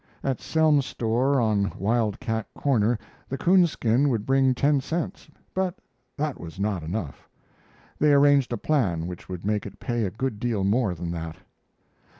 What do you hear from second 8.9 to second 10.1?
which would make it pay a